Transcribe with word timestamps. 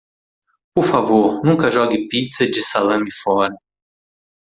Por 0.73 0.83
favor 0.85 1.45
nunca 1.45 1.69
jogue 1.69 2.07
pizza 2.07 2.45
de 2.47 2.59
salame 2.69 3.11
fora. 3.21 3.55